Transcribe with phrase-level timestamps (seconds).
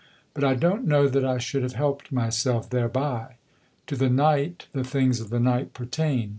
[0.33, 3.35] But I don't know that I should have helped myself thereby.
[3.85, 6.29] To the night the things of the night pertain.